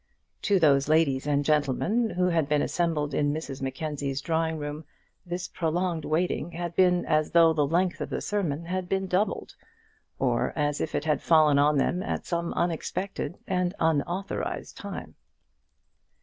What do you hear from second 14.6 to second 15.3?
time.